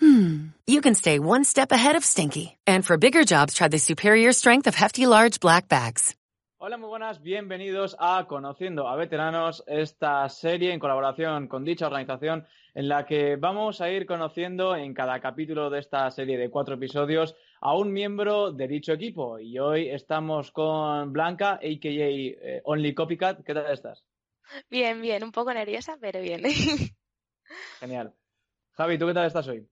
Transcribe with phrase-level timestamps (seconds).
[0.00, 2.56] hmm, you can stay one step ahead of stinky.
[2.66, 6.14] And for bigger jobs, try the superior strength of Hefty Large Black Bags.
[6.58, 12.46] Hola, muy buenas, bienvenidos a Conociendo a Veteranos, esta serie en colaboración con dicha organización
[12.72, 16.76] en la que vamos a ir conociendo en cada capítulo de esta serie de cuatro
[16.76, 19.38] episodios a un miembro de dicho equipo.
[19.38, 21.68] Y hoy estamos con Blanca, a.k.a.
[21.88, 23.44] eh, Only Copycat.
[23.44, 24.02] ¿Qué tal estás?
[24.70, 26.42] Bien, bien, un poco nerviosa, pero bien.
[27.80, 28.14] Genial.
[28.72, 29.68] Javi, ¿tú qué tal estás hoy?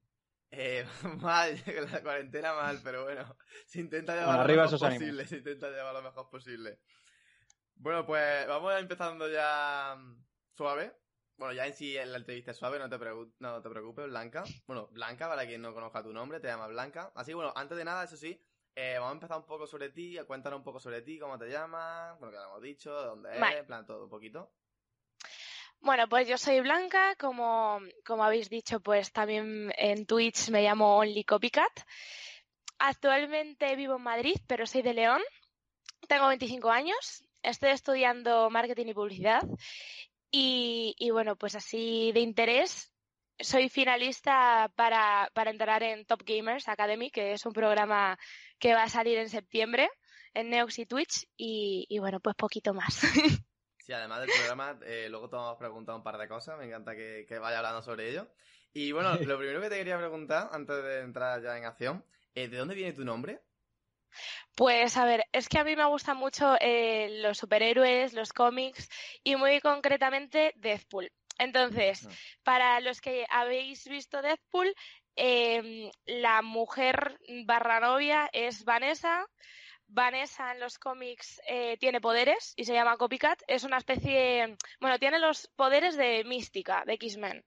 [0.55, 0.85] Eh,
[1.23, 1.57] mal,
[1.93, 5.01] la cuarentena mal, pero bueno, se intenta llevar Bueno, lo arriba mejor esos ánimos.
[5.01, 6.79] posible, se intenta llevar lo mejor posible.
[7.77, 10.95] Bueno, pues vamos empezando ya mm, suave.
[11.39, 12.99] Bueno, ya en sí en la entrevista es suave, no te,
[13.41, 14.45] no te preocupes, Blanca.
[14.67, 17.11] Bueno, Blanca, para quien no conozca tu nombre, te llamas Blanca.
[17.15, 18.41] Así, bueno, antes de nada, eso sí,
[18.75, 21.39] eh, vamos a empezar un poco sobre ti, a cuéntanos un poco sobre ti, cómo
[21.39, 24.53] te llamas, bueno, que lo hemos dicho, de dónde eres, en plan todo un poquito.
[25.83, 30.97] Bueno, pues yo soy Blanca, como, como habéis dicho, pues también en Twitch me llamo
[30.97, 31.73] Only Copycat.
[32.79, 35.21] Actualmente vivo en Madrid, pero soy de León.
[36.07, 39.43] Tengo 25 años, estoy estudiando marketing y publicidad.
[40.31, 42.93] Y, y bueno, pues así de interés,
[43.41, 48.17] soy finalista para, para entrar en Top Gamers Academy, que es un programa
[48.61, 49.91] que va a salir en septiembre
[50.33, 51.27] en Neox y Twitch.
[51.37, 53.03] Y, y bueno, pues poquito más.
[53.93, 56.65] Sí, además del programa, eh, luego te vamos a preguntar un par de cosas, me
[56.65, 58.27] encanta que, que vaya hablando sobre ello.
[58.73, 62.03] Y bueno, lo primero que te quería preguntar, antes de entrar ya en acción,
[62.35, 63.43] eh, ¿de dónde viene tu nombre?
[64.55, 68.89] Pues a ver, es que a mí me gustan mucho eh, los superhéroes, los cómics
[69.23, 71.13] y muy concretamente Deathpool.
[71.39, 72.09] Entonces,
[72.43, 74.75] para los que habéis visto Deathpool,
[75.17, 79.27] em, la mujer barra novia es Vanessa.
[79.93, 83.43] Vanessa en los cómics eh, tiene poderes y se llama Copycat.
[83.47, 87.45] Es una especie, bueno, tiene los poderes de mística, de X-Men.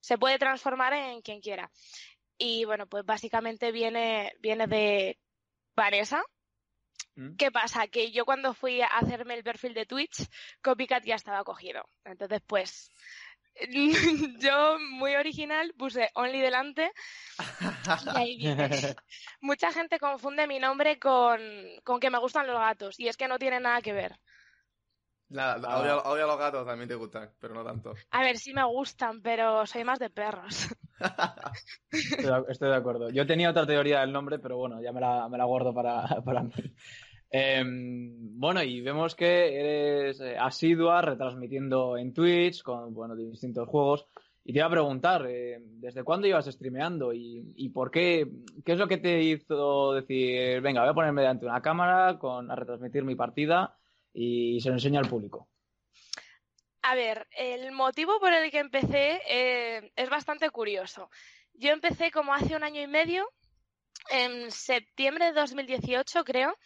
[0.00, 1.70] Se puede transformar en quien quiera.
[2.38, 5.18] Y bueno, pues básicamente viene, viene de
[5.74, 6.22] Vanessa.
[7.16, 7.34] ¿Mm?
[7.36, 7.88] ¿Qué pasa?
[7.88, 10.28] Que yo cuando fui a hacerme el perfil de Twitch,
[10.62, 11.88] Copycat ya estaba cogido.
[12.04, 12.90] Entonces, pues,
[14.40, 16.90] yo muy original puse Only delante
[18.04, 18.68] y ahí viene.
[19.40, 21.40] Mucha gente confunde mi nombre con,
[21.84, 24.16] con que me gustan los gatos y es que no tiene nada que ver.
[25.28, 25.80] Nada, Ah.
[25.80, 27.94] odio, odio a los gatos, también te gustan, pero no tanto.
[28.10, 30.68] A ver, sí me gustan, pero soy más de perros.
[31.90, 33.10] Estoy de, estoy de acuerdo.
[33.10, 36.06] Yo tenía otra teoría del nombre, pero bueno, ya me la, me la guardo para,
[36.22, 36.52] para mí.
[37.34, 44.06] Em, bueno, y vemos que eres eh, asidua retransmitiendo en Twitch con bueno, distintos juegos.
[44.44, 48.28] Y te iba a preguntar, eh, ¿desde cuándo ibas streameando y, y por qué?
[48.64, 52.18] ¿Qué es lo que te hizo decir, venga, voy a ponerme delante de una cámara
[52.18, 53.78] con, a retransmitir mi partida
[54.12, 55.48] y se lo enseño al público?
[56.82, 61.08] A ver, el motivo por el que empecé eh, es bastante curioso.
[61.54, 63.26] Yo empecé como hace un año y medio,
[64.10, 66.58] en septiembre de 2018 creo,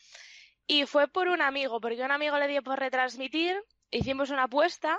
[0.66, 4.98] y fue por un amigo, porque un amigo le dio por retransmitir, hicimos una apuesta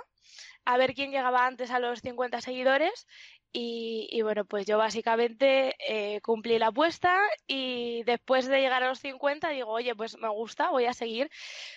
[0.64, 3.06] a ver quién llegaba antes a los 50 seguidores
[3.52, 9.00] y, bueno, pues yo básicamente eh, cumplí la apuesta y después de llegar a los
[9.00, 11.30] 50 digo, oye, pues me gusta, voy a seguir,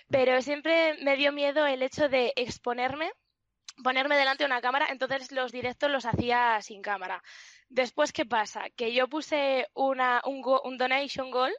[0.09, 3.11] pero siempre me dio miedo el hecho de exponerme
[3.83, 7.23] ponerme delante de una cámara, entonces los directos los hacía sin cámara.
[7.69, 8.69] Después, ¿qué pasa?
[8.75, 11.53] Que yo puse una, un, go- un donation goal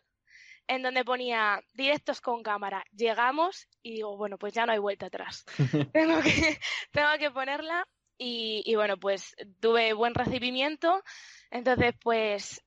[0.67, 2.85] en donde ponía directos con cámara.
[2.93, 5.45] Llegamos y digo, bueno, pues ya no hay vuelta atrás.
[5.93, 6.59] tengo, que,
[6.91, 7.87] tengo que ponerla
[8.19, 11.03] y, y bueno, pues tuve buen recibimiento.
[11.51, 12.63] Entonces, pues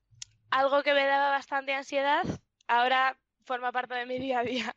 [0.49, 2.23] algo que me daba bastante ansiedad,
[2.67, 4.75] ahora forma parte de mi día a día.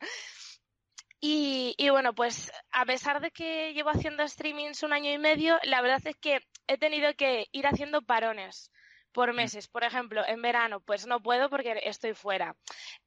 [1.21, 5.59] Y, y bueno, pues a pesar de que llevo haciendo streamings un año y medio,
[5.65, 8.71] la verdad es que he tenido que ir haciendo parones
[9.19, 9.67] por meses.
[9.67, 12.57] Por ejemplo, en verano, pues no puedo porque estoy fuera.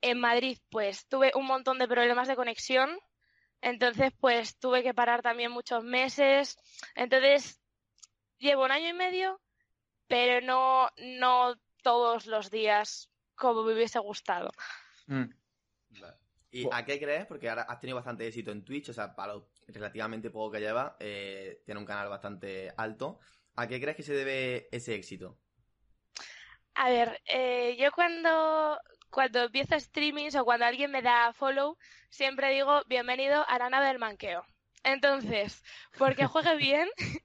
[0.01, 2.99] En Madrid, pues tuve un montón de problemas de conexión.
[3.61, 6.57] Entonces, pues tuve que parar también muchos meses.
[6.95, 7.61] Entonces,
[8.39, 9.39] llevo un año y medio,
[10.09, 14.51] pero no, no todos los días como me hubiese gustado.
[15.07, 15.29] Mm.
[16.01, 16.17] Vale.
[16.51, 17.25] ¿Y a qué crees?
[17.25, 20.59] Porque ahora has tenido bastante éxito en Twitch, o sea, para lo relativamente poco que
[20.59, 23.21] lleva, eh, tiene un canal bastante alto.
[23.55, 25.37] ¿A qué crees que se debe ese éxito?
[26.81, 28.75] A ver, eh, yo cuando,
[29.11, 31.77] cuando empiezo streamings o cuando alguien me da follow,
[32.09, 34.43] siempre digo bienvenido a la nave del manqueo.
[34.83, 35.63] Entonces,
[35.99, 36.89] porque juegue bien,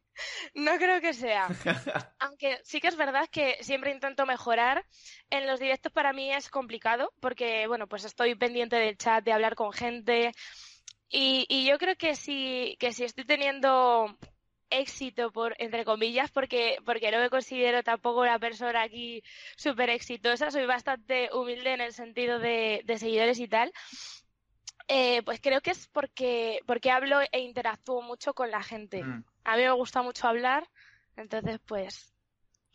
[0.54, 1.48] no creo que sea.
[2.18, 4.84] Aunque sí que es verdad que siempre intento mejorar.
[5.30, 9.32] En los directos para mí es complicado porque, bueno, pues estoy pendiente del chat, de
[9.32, 10.32] hablar con gente.
[11.08, 14.18] Y, y yo creo que si, que si estoy teniendo
[14.70, 19.22] éxito, por entre comillas, porque, porque no me considero tampoco una persona aquí
[19.56, 23.72] súper exitosa, soy bastante humilde en el sentido de, de seguidores y tal.
[24.88, 29.02] Eh, pues creo que es porque, porque hablo e interactúo mucho con la gente.
[29.02, 29.24] Mm.
[29.44, 30.68] A mí me gusta mucho hablar,
[31.16, 32.16] entonces pues,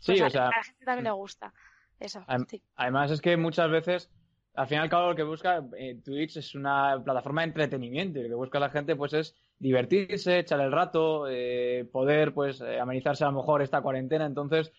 [0.02, 1.54] Sí, pues a, o sea, a la gente también le gusta.
[2.00, 2.62] Eso, sí.
[2.76, 4.10] Además es que muchas veces,
[4.56, 8.20] al fin y al cabo, lo que busca eh, Twitch es una plataforma de entretenimiento.
[8.20, 12.62] Y lo que busca la gente, pues, es divertirse, echar el rato, eh, poder, pues,
[12.62, 14.26] eh, amenizarse a lo mejor esta cuarentena.
[14.26, 14.72] Entonces,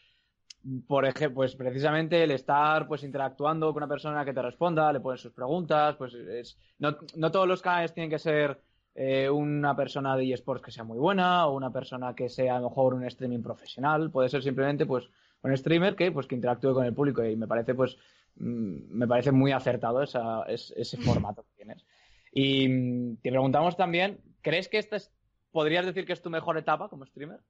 [0.89, 4.99] por ejemplo, pues, precisamente el estar, pues, interactuando con una persona que te responda, le
[5.01, 8.61] pones sus preguntas, pues, es, no, no todos los canales tienen que ser
[8.95, 12.61] eh, una persona de eSports que sea muy buena o una persona que sea a
[12.61, 14.11] lo mejor un streaming profesional.
[14.11, 15.09] Puede ser simplemente, pues,
[15.43, 17.97] un streamer que, pues, que interactúe con el público y me parece, pues,
[18.35, 21.85] mm, me parece muy acertado ese formato que tienes.
[22.33, 25.13] Y mm, te preguntamos también, ¿crees que esta es,
[25.51, 27.41] podrías decir que es tu mejor etapa como streamer?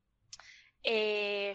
[0.84, 1.54] Eh,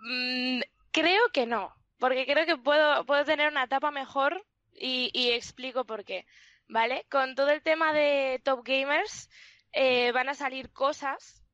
[0.00, 0.60] mm,
[0.90, 4.44] creo que no, porque creo que puedo, puedo tener una etapa mejor
[4.74, 6.26] y, explico por qué.
[6.68, 7.04] ¿Vale?
[7.10, 9.28] Con todo el tema de Top Gamers
[9.72, 11.44] eh, van a salir cosas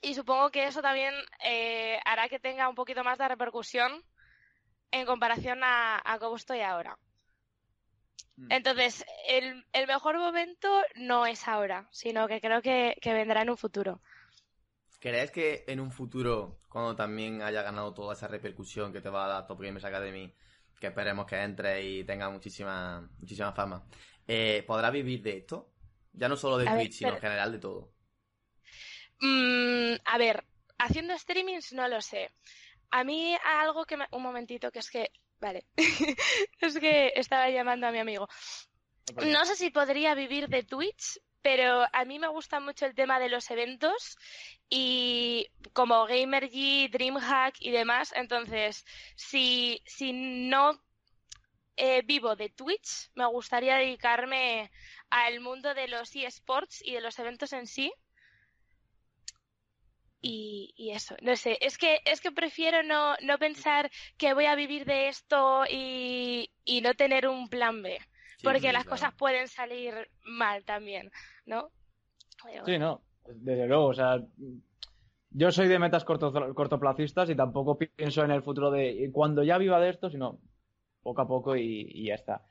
[0.00, 1.14] y supongo que eso también
[1.44, 4.04] eh, hará que tenga un poquito más de repercusión
[4.92, 6.96] en comparación a cómo estoy ahora.
[8.36, 8.52] Mm.
[8.52, 13.50] Entonces, el, el mejor momento no es ahora, sino que creo que, que vendrá en
[13.50, 14.00] un futuro.
[15.00, 19.24] ¿Crees que en un futuro, cuando también haya ganado toda esa repercusión que te va
[19.24, 20.32] a dar Top Gamers Academy,
[20.78, 23.84] que esperemos que entre y tenga muchísima, muchísima fama,
[24.26, 25.72] eh, ¿podrás vivir de esto?
[26.12, 27.92] Ya no solo de A ver, Twitch, sino en general de todo.
[29.20, 30.44] Mm, a ver,
[30.78, 32.30] haciendo streamings no lo sé.
[32.90, 34.06] A mí algo que me...
[34.10, 35.10] Un momentito, que es que...
[35.42, 35.66] Vale.
[36.60, 38.28] es que estaba llamando a mi amigo.
[39.26, 43.18] No sé si podría vivir de Twitch, pero a mí me gusta mucho el tema
[43.18, 44.16] de los eventos
[44.70, 48.12] y como GamerG, DreamHack y demás.
[48.14, 48.84] Entonces,
[49.16, 50.80] si, si no
[51.76, 54.70] eh, vivo de Twitch, me gustaría dedicarme
[55.10, 57.92] al mundo de los eSports y de los eventos en sí.
[60.24, 64.46] Y, y eso, no sé, es que, es que prefiero no, no pensar que voy
[64.46, 67.98] a vivir de esto y, y no tener un plan B
[68.36, 68.90] Sí, porque sí, las claro.
[68.90, 71.10] cosas pueden salir mal también,
[71.44, 71.70] ¿no?
[72.64, 74.20] Sí, no, desde luego, o sea,
[75.30, 79.58] yo soy de metas corto, cortoplacistas y tampoco pienso en el futuro de cuando ya
[79.58, 80.40] viva de esto, sino
[81.02, 82.42] poco a poco y, y ya está.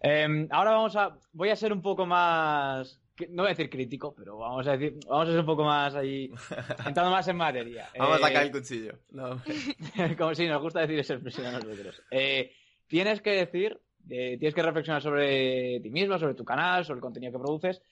[0.00, 4.14] Eh, ahora vamos a, voy a ser un poco más, no voy a decir crítico,
[4.16, 6.30] pero vamos a decir, vamos a ser un poco más ahí,
[6.86, 7.88] entrando más en materia.
[7.98, 8.98] Vamos Eh, a sacar el cuchillo.
[9.10, 9.42] No.
[10.18, 12.02] como si nos gusta decir esa expresión a nosotros.
[12.10, 12.52] Eh,
[12.86, 17.02] tienes que decir, eh, tienes que reflexionar sobre ti mismo, sobre tu canal, sobre el
[17.02, 17.82] contenido que produces,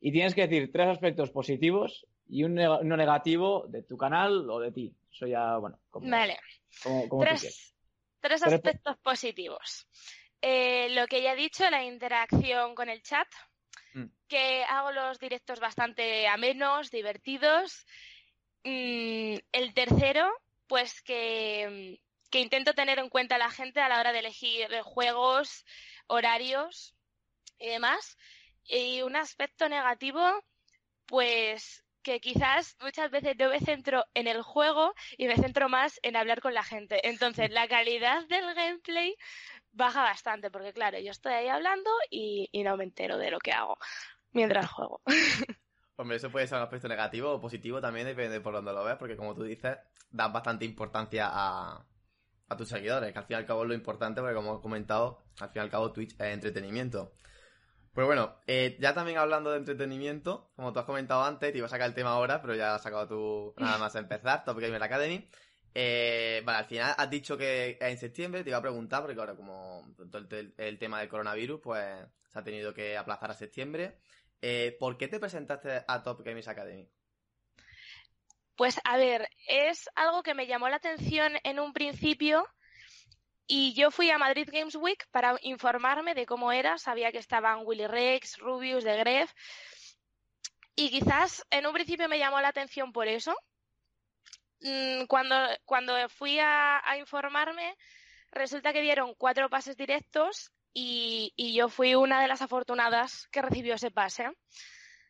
[0.00, 4.48] y tienes que decir tres aspectos positivos y un neg- uno negativo de tu canal
[4.50, 4.94] o de ti.
[5.12, 6.38] Eso ya, bueno, como, Vale,
[6.82, 7.40] como- como tú quieras.
[7.40, 7.74] tres,
[8.20, 9.86] tres Tres- aspectos positivos.
[10.42, 13.26] Eh, lo que ya he dicho, la interacción con el chat,
[13.96, 14.10] Mm.
[14.28, 17.86] que hago los directos bastante amenos, divertidos.
[18.62, 20.30] Mm, el tercero,
[20.66, 21.98] pues que,
[22.30, 25.64] que intento tener en cuenta a la gente a la hora de elegir juegos,
[26.08, 26.94] horarios
[27.58, 28.18] y demás.
[28.64, 30.44] Y un aspecto negativo,
[31.06, 35.98] pues que quizás muchas veces no me centro en el juego y me centro más
[36.02, 37.08] en hablar con la gente.
[37.08, 39.16] Entonces, la calidad del gameplay
[39.76, 43.38] baja bastante, porque claro, yo estoy ahí hablando y, y no me entero de lo
[43.38, 43.78] que hago
[44.32, 45.00] mientras juego.
[45.96, 48.84] Hombre, eso puede ser un aspecto negativo o positivo también, depende de por donde lo
[48.84, 49.78] veas, porque como tú dices,
[50.10, 51.86] das bastante importancia a,
[52.48, 54.60] a tus seguidores, que al fin y al cabo es lo importante, porque como he
[54.60, 57.12] comentado, al fin y al cabo Twitch es entretenimiento.
[57.92, 61.66] Pues bueno, eh, ya también hablando de entretenimiento, como tú has comentado antes, te iba
[61.66, 64.58] a sacar el tema ahora, pero ya has sacado tú nada más a empezar, Top
[64.58, 65.30] Gamer Academy.
[65.78, 69.36] Eh, vale, al final has dicho que en septiembre, te iba a preguntar, porque ahora
[69.36, 69.86] como
[70.56, 71.84] el, tema del coronavirus, pues
[72.28, 73.98] se ha tenido que aplazar a septiembre.
[74.40, 76.88] Eh, ¿Por qué te presentaste a Top Gamers Academy?
[78.56, 82.48] Pues a ver, es algo que me llamó la atención en un principio
[83.46, 87.66] y yo fui a Madrid Games Week para informarme de cómo era, sabía que estaban
[87.66, 89.30] Willy Rex, Rubius, de Gref
[90.74, 93.36] y quizás en un principio me llamó la atención por eso.
[94.60, 97.76] Mm, Cuando, cuando fui a, informarme,
[98.32, 103.42] resulta que dieron cuatro pases directos y, y yo fui una de las afortunadas que
[103.42, 104.30] recibió ese pase.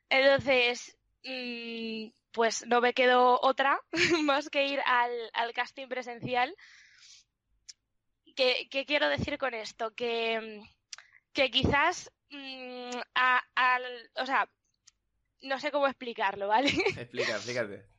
[0.08, 3.80] Entonces, mm, pues no me quedó otra
[4.22, 6.54] más que ir al, al casting presencial.
[8.34, 9.94] ¿Qué, qué quiero decir con esto?
[9.94, 10.60] Que,
[11.32, 12.90] que quizás, mm,
[14.16, 14.48] o sea,
[15.42, 16.68] no sé cómo explicarlo, ¿vale?
[16.96, 17.95] Explica, explícate.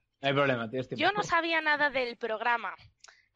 [0.97, 2.75] Yo no sabía nada del programa.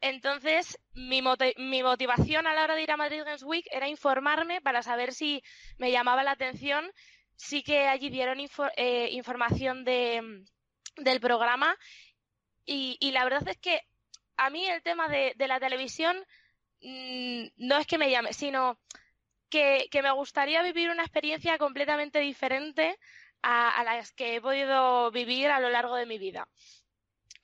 [0.00, 3.86] Entonces, mi, mote- mi motivación a la hora de ir a Madrid Games Week era
[3.88, 5.42] informarme para saber si
[5.78, 6.90] me llamaba la atención.
[7.36, 10.44] Sí que allí dieron info- eh, información de,
[10.96, 11.76] del programa
[12.64, 13.80] y, y la verdad es que
[14.36, 16.16] a mí el tema de, de la televisión
[16.80, 18.78] mm, no es que me llame, sino
[19.48, 22.98] que, que me gustaría vivir una experiencia completamente diferente
[23.42, 26.48] a, a las que he podido vivir a lo largo de mi vida.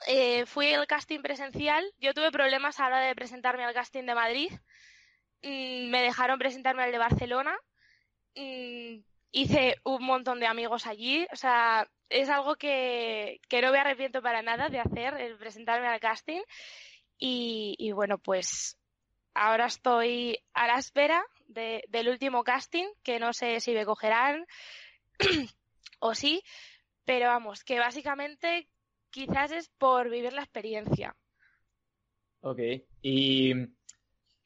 [0.06, 1.84] Eh, fui al casting presencial.
[1.98, 4.52] Yo tuve problemas a la hora de presentarme al casting de Madrid.
[5.42, 7.56] Mm, me dejaron presentarme al de Barcelona.
[8.36, 9.00] Mm,
[9.32, 11.26] hice un montón de amigos allí.
[11.32, 15.88] O sea, es algo que, que no me arrepiento para nada de hacer, el presentarme
[15.88, 16.40] al casting.
[17.18, 18.78] Y, y bueno, pues
[19.34, 24.46] ahora estoy a la espera de- del último casting, que no sé si me cogerán
[25.98, 26.42] o sí,
[27.04, 28.68] pero vamos, que básicamente
[29.10, 31.16] quizás es por vivir la experiencia.
[32.40, 32.60] Ok.
[33.02, 33.52] ¿Y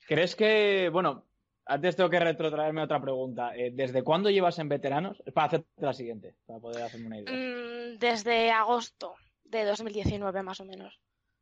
[0.07, 1.27] crees que, bueno,
[1.67, 3.55] antes tengo que retrotraerme a otra pregunta.
[3.57, 5.23] Eh, ¿Desde cuándo llevas en veteranos?
[5.35, 7.33] Para hacerte la siguiente, para poder hacerme una idea.
[7.33, 11.01] Mm, desde agosto de 2019 más o menos.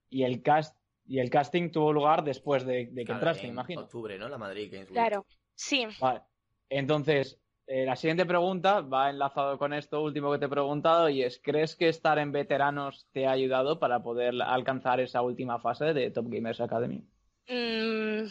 [0.09, 0.77] Y el cast
[1.07, 3.81] y el casting tuvo lugar después de, de que Claro, entraste, en imagino.
[3.83, 4.29] octubre, ¿no?
[4.29, 4.95] La Madrid Games Week.
[4.95, 5.87] Claro, sí.
[6.01, 6.23] Vale.
[6.69, 7.40] Entonces,
[7.73, 11.41] eh, la siguiente pregunta va enlazado con esto último que te he preguntado y es,
[11.41, 16.11] ¿crees que estar en veteranos te ha ayudado para poder alcanzar esa última fase de
[16.11, 17.05] Top Gamers Academy?
[17.47, 18.29] Mm,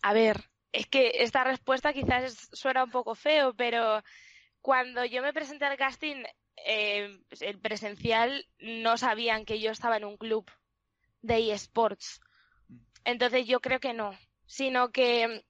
[0.00, 0.38] a ver,
[0.72, 4.02] es que esta respuesta quizás suena un poco feo, pero
[4.62, 6.24] cuando yo me presenté al casting,
[6.64, 10.50] eh, el presencial, no sabían que yo estaba en un club
[11.20, 12.22] de eSports.
[13.04, 15.44] Entonces yo creo que no, sino que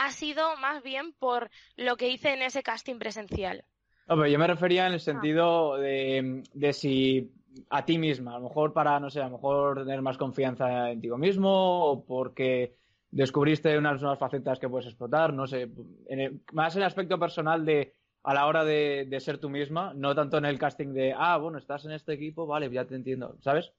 [0.00, 3.64] ha sido más bien por lo que hice en ese casting presencial.
[4.08, 7.30] No, pero yo me refería en el sentido de, de si
[7.68, 10.90] a ti misma, a lo mejor para, no sé, a lo mejor tener más confianza
[10.90, 12.76] en ti mismo o porque
[13.10, 15.68] descubriste unas nuevas facetas que puedes explotar, no sé,
[16.08, 19.50] en el- más en el aspecto personal de a la hora de, de ser tú
[19.50, 22.86] misma, no tanto en el casting de, ah, bueno, estás en este equipo, vale, ya
[22.86, 23.72] te entiendo, ¿sabes?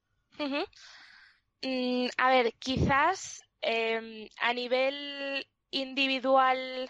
[1.63, 6.89] Mm, a ver, quizás em, a nivel individual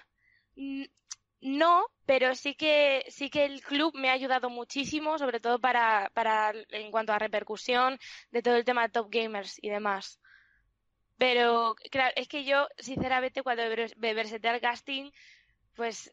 [1.42, 6.12] no, pero sí que sí que el club me ha ayudado muchísimo, sobre todo para,
[6.14, 7.98] para en cuanto a repercusión
[8.32, 10.20] de todo el tema de Top Gamers y demás.
[11.18, 13.64] Pero claro, es que yo, sinceramente, cuando
[14.00, 15.12] presenté al casting,
[15.76, 16.12] pues,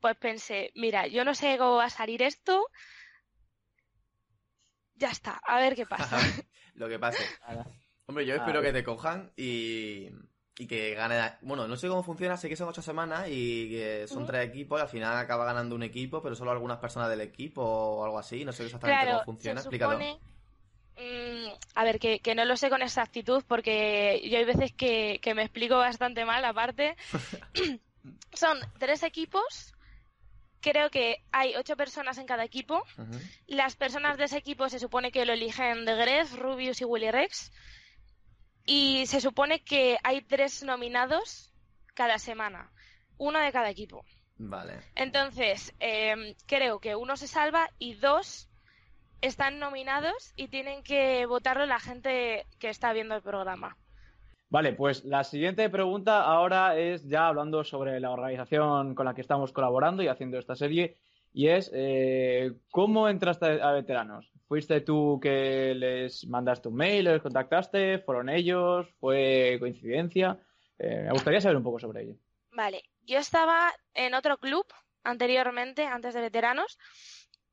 [0.00, 2.66] pues pensé, mira, yo no sé cómo va a salir esto.
[4.94, 6.18] Ya está, a ver qué pasa.
[6.74, 7.24] Lo que pase.
[8.06, 10.10] Hombre, yo espero que te cojan y,
[10.58, 11.34] y que gane.
[11.42, 14.78] Bueno, no sé cómo funciona, sé que son ocho semanas y que son tres equipos
[14.78, 18.18] y al final acaba ganando un equipo, pero solo algunas personas del equipo o algo
[18.18, 18.44] así.
[18.44, 19.60] No sé exactamente Claro, cómo funciona.
[19.60, 19.92] se Explícalo.
[19.92, 20.18] supone,
[20.96, 25.18] mm, a ver, que, que no lo sé con exactitud porque yo hay veces que,
[25.22, 26.96] que me explico bastante mal, aparte.
[28.32, 29.74] Son tres equipos,
[30.60, 32.82] creo que hay ocho personas en cada equipo.
[33.46, 37.10] Las personas de ese equipo se supone que lo eligen de Gref, Rubius y Willy
[37.10, 37.52] Rex.
[38.66, 41.52] Y se supone que hay tres nominados
[41.94, 42.70] cada semana,
[43.16, 44.04] uno de cada equipo.
[44.38, 44.80] Vale.
[44.94, 48.48] Entonces, em, creo que uno se salva y dos
[49.22, 53.76] están nominados y tienen que votarlo la gente que está viendo el programa.
[54.48, 59.20] Vale, pues la siguiente pregunta ahora es ya hablando sobre la organización con la que
[59.20, 60.96] estamos colaborando y haciendo esta serie,
[61.32, 64.30] y es eh, ¿cómo entraste a veteranos?
[64.48, 67.98] ¿Fuiste tú que les mandaste un mail, les contactaste?
[67.98, 68.86] ¿Fueron ellos?
[69.00, 70.38] ¿Fue coincidencia?
[70.78, 72.14] Eh, me gustaría saber un poco sobre ello.
[72.52, 74.64] Vale, yo estaba en otro club
[75.02, 76.78] anteriormente, antes de veteranos,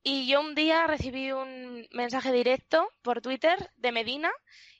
[0.03, 4.31] y yo un día recibí un mensaje directo por Twitter de Medina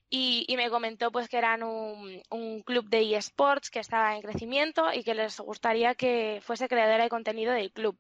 [0.10, 4.94] y, me comentó pues que eran un, un club de eSports que estaba en crecimiento
[4.94, 7.98] y que les gustaría que fuese creadora de contenido del club.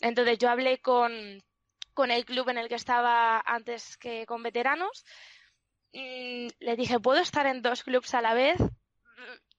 [0.00, 1.12] Entonces yo hablé con,
[1.94, 5.04] con el club en el que estaba antes que con veteranos.
[5.92, 8.58] Mm, les dije, ¿puedo estar en dos clubs a la vez?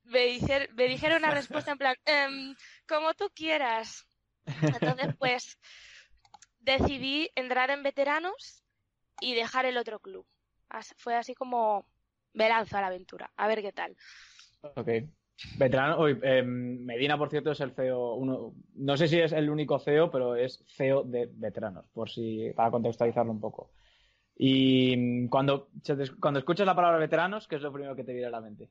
[0.03, 2.55] Me, dijer- me dijeron una respuesta en plan, "Em,
[2.87, 4.05] como tú quieras.
[4.45, 5.57] Entonces, pues,
[6.59, 8.63] decidí entrar en veteranos
[9.21, 10.25] y dejar el otro club.
[10.97, 11.87] Fue así como
[12.33, 13.95] me lanzo a la aventura, a ver qué tal.
[14.61, 14.89] Ok.
[15.57, 19.79] Veterano, eh, Medina, por cierto, es el CEO, uno, no sé si es el único
[19.79, 23.71] CEO, pero es CEO de veteranos, por si, para contextualizarlo un poco.
[24.37, 25.69] Y mm, cuando,
[26.19, 28.69] cuando escuchas la palabra veteranos, ¿qué es lo primero que te viene a la mente?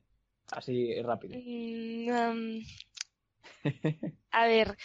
[0.51, 1.37] Así rápido.
[1.37, 2.63] Mm, um,
[4.31, 4.75] a ver,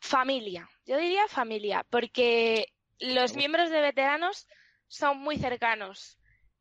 [0.00, 0.68] familia.
[0.84, 2.66] Yo diría familia, porque
[3.00, 4.48] los miembros de veteranos
[4.88, 6.18] son muy cercanos.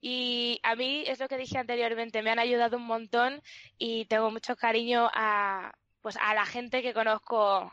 [0.08, 3.42] Y a mí es lo que dije anteriormente, me han ayudado un montón
[3.80, 7.72] y tengo mucho cariño a, pues, a la gente que conozco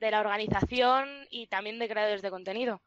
[0.00, 2.80] de la organización y también de creadores de contenido.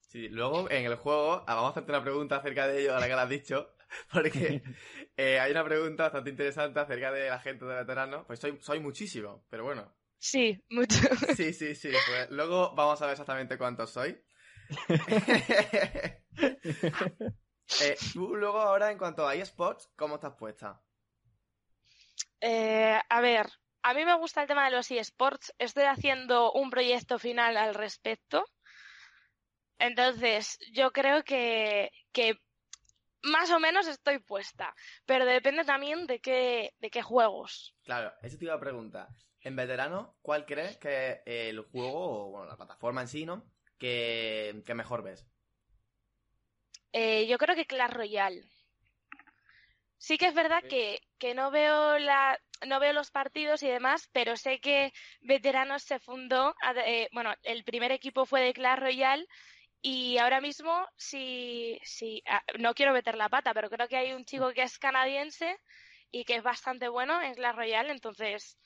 [0.00, 3.06] Sí, luego en el juego, ah, vamos a hacerte una pregunta acerca de ello, ahora
[3.06, 3.74] que lo has dicho,
[4.10, 4.62] porque
[5.18, 8.24] eh, hay una pregunta bastante interesante acerca de la gente de veteranos.
[8.26, 9.94] Pues soy, soy muchísimo, pero bueno.
[10.16, 11.06] Sí, mucho.
[11.36, 11.90] Sí, sí, sí.
[11.90, 14.18] Pues luego vamos a ver exactamente cuántos soy.
[17.82, 20.80] Eh, tú luego ahora, en cuanto a eSports, ¿cómo estás puesta?
[22.40, 23.46] Eh, a ver,
[23.82, 25.54] a mí me gusta el tema de los eSports.
[25.58, 28.44] Estoy haciendo un proyecto final al respecto.
[29.78, 32.40] Entonces, yo creo que, que
[33.22, 34.74] más o menos estoy puesta.
[35.04, 37.74] Pero depende también de qué, de qué juegos.
[37.84, 39.08] Claro, eso te iba a preguntar.
[39.40, 43.44] En veterano, ¿cuál crees que es el juego, o bueno, la plataforma en sí, ¿no?
[43.78, 45.28] Que, que mejor ves.
[46.98, 48.42] Eh, yo creo que Clash Royale.
[49.98, 54.08] Sí que es verdad que, que, no veo la no veo los partidos y demás,
[54.14, 56.54] pero sé que Veteranos se fundó,
[56.86, 59.26] eh, bueno, el primer equipo fue de Clash Royale
[59.82, 64.12] y ahora mismo sí, sí, ah, no quiero meter la pata, pero creo que hay
[64.14, 65.58] un chico que es canadiense
[66.10, 68.58] y que es bastante bueno en Clash Royale, entonces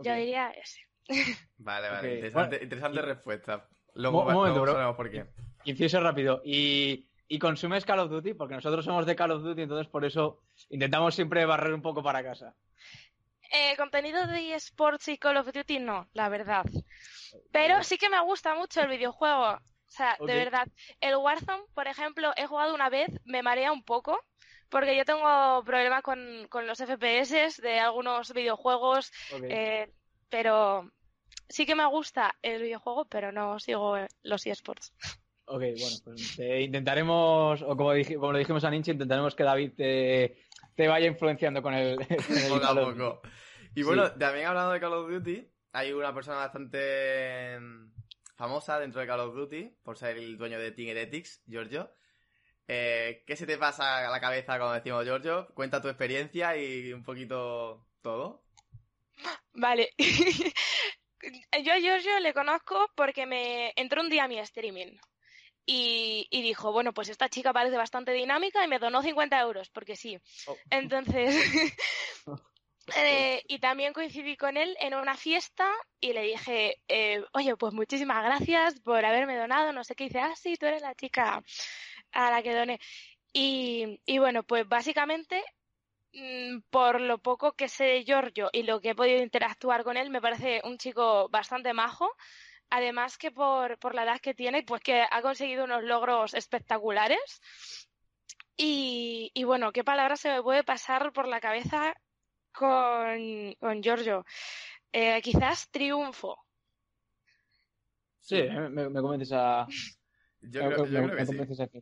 [0.00, 0.80] yo diría ese.
[1.58, 3.68] Vale, vale, interesante, interesante respuesta.
[3.94, 5.26] Luego, un momento, luego por qué.
[5.64, 6.42] Inciso rápido.
[6.44, 8.34] ¿Y, ¿Y consumes Call of Duty?
[8.34, 12.02] Porque nosotros somos de Call of Duty, entonces por eso intentamos siempre barrer un poco
[12.02, 12.54] para casa.
[13.50, 16.64] Eh, contenido de eSports y Call of Duty no, la verdad.
[17.52, 19.52] Pero sí que me gusta mucho el videojuego.
[19.54, 20.68] O sea, de verdad.
[21.00, 24.20] El Warzone, por ejemplo, he jugado una vez, me marea un poco.
[24.68, 29.12] Porque yo tengo problemas con, con los FPS de algunos videojuegos.
[29.48, 29.92] Eh,
[30.28, 30.90] pero
[31.48, 34.92] sí que me gusta el videojuego, pero no sigo los eSports.
[35.48, 39.72] Ok, bueno, pues eh, intentaremos, o como, como le dijimos a Ninchi, intentaremos que David
[39.76, 40.38] te,
[40.74, 41.96] te vaya influenciando con el,
[42.48, 43.22] poco a poco.
[43.74, 47.92] Y bueno, también hablando de Call of Duty, hay una persona bastante mm,
[48.34, 51.92] famosa dentro de Call of Duty por ser el dueño de Team Heretics, Giorgio.
[52.66, 55.46] Eh, ¿Qué se te pasa a la cabeza cuando decimos Giorgio?
[55.54, 58.42] Cuenta tu experiencia y un poquito todo.
[59.52, 59.90] Vale.
[61.62, 64.96] Yo a Giorgio le conozco porque me entró un día a mi streaming.
[65.68, 69.96] Y, dijo, bueno, pues esta chica parece bastante dinámica y me donó 50 euros, porque
[69.96, 70.16] sí.
[70.46, 70.56] Oh.
[70.70, 71.34] Entonces,
[72.96, 75.68] eh, y también coincidí con él en una fiesta
[76.00, 80.04] y le dije, eh, oye, pues muchísimas gracias por haberme donado, no sé qué.
[80.04, 81.42] dice, ah, sí, tú eres la chica
[82.12, 82.78] a la que doné.
[83.32, 85.42] Y, y bueno, pues básicamente,
[86.12, 89.96] mm, por lo poco que sé de Giorgio y lo que he podido interactuar con
[89.96, 92.08] él, me parece un chico bastante majo
[92.70, 97.40] Además que por, por la edad que tiene, pues que ha conseguido unos logros espectaculares.
[98.56, 101.94] Y, y bueno, ¿qué palabra se me puede pasar por la cabeza
[102.52, 104.24] con, con Giorgio?
[104.92, 106.38] Eh, quizás triunfo.
[108.20, 109.66] Sí, me, me convences a.
[110.40, 111.80] Yo creo, yo creo que sí.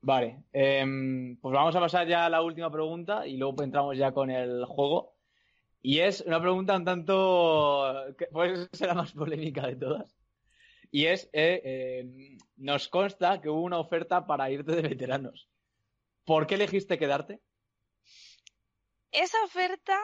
[0.00, 4.12] Vale, em, pues vamos a pasar ya a la última pregunta y luego entramos ya
[4.12, 5.13] con el juego.
[5.86, 10.16] Y es una pregunta un tanto, que puede ser la más polémica de todas.
[10.90, 15.46] Y es, eh, eh, nos consta que hubo una oferta para irte de veteranos.
[16.24, 17.42] ¿Por qué elegiste quedarte?
[19.12, 20.00] Esa oferta,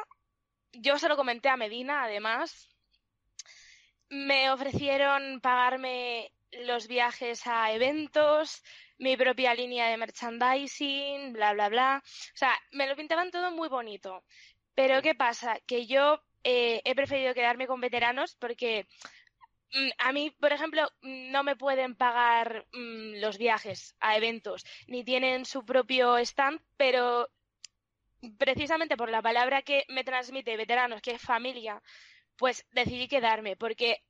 [0.72, 2.68] yo se lo comenté a Medina, además.
[4.10, 8.62] Me ofrecieron pagarme los viajes a eventos,
[8.98, 12.02] mi propia línea de merchandising, bla, bla, bla.
[12.04, 14.24] O sea, me lo pintaban todo muy bonito.
[14.80, 15.60] Pero ¿qué pasa?
[15.66, 18.86] Que yo eh, he preferido quedarme con veteranos porque
[19.74, 25.04] mm, a mí, por ejemplo, no me pueden pagar mm, los viajes a eventos, ni
[25.04, 27.28] tienen su propio stand, pero
[28.38, 31.82] precisamente por la palabra que me transmite veteranos, que es familia,
[32.36, 34.02] pues decidí quedarme, porque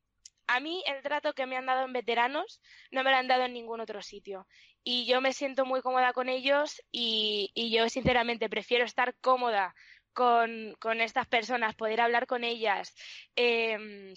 [0.46, 2.60] a mí el trato que me han dado en veteranos
[2.92, 4.46] no me lo han dado en ningún otro sitio.
[4.84, 9.74] Y yo me siento muy cómoda con ellos y, y yo sinceramente prefiero estar cómoda
[10.12, 12.94] con, con estas personas, poder hablar con ellas,
[13.36, 14.14] eh,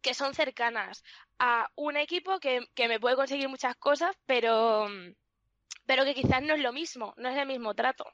[0.00, 1.02] que son cercanas
[1.38, 4.86] a un equipo que, que, me puede conseguir muchas cosas, pero,
[5.86, 8.04] pero que quizás no es lo mismo, no es el mismo trato.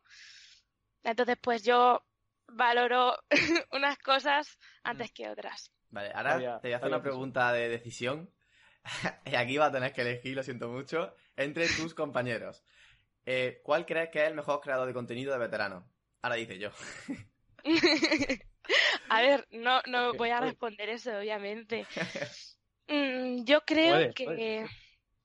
[1.03, 2.05] Entonces, pues yo
[2.47, 3.17] valoro
[3.73, 5.73] unas cosas antes que otras.
[5.91, 8.31] Vale, ahora te voy a hacer una pregunta de decisión.
[9.25, 12.63] y aquí vas a tener que elegir, lo siento mucho, entre tus compañeros.
[13.27, 15.85] Eh, ¿Cuál crees que es el mejor creador de contenido de veteranos?
[16.23, 16.71] Ahora dice yo.
[19.09, 21.87] A ver, no, no voy a responder eso, obviamente.
[22.93, 24.25] Mm, yo creo Puedes, que...
[24.25, 24.71] puedes.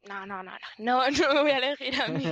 [0.04, 2.24] No, no, no, no, no, no me voy a elegir a mí.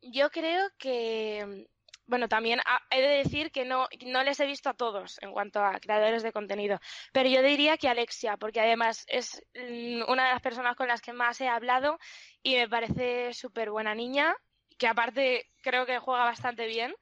[0.00, 1.66] Yo creo que,
[2.06, 5.58] bueno, también he de decir que no, no les he visto a todos en cuanto
[5.60, 6.78] a creadores de contenido,
[7.12, 11.00] pero yo diría que Alexia, porque además es mm, una de las personas con las
[11.00, 11.98] que más he hablado
[12.44, 14.36] y me parece súper buena niña,
[14.78, 16.94] que aparte creo que juega bastante bien